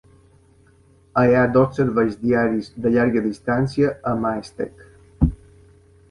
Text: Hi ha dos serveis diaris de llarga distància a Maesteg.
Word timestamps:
Hi 1.23 1.33
ha 1.33 1.41
dos 1.57 1.75
serveis 1.79 2.15
diaris 2.21 2.69
de 2.85 2.91
llarga 2.95 3.23
distància 3.25 3.91
a 4.13 4.15
Maesteg. 4.23 4.81